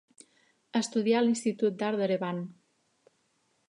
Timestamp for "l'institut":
1.27-1.79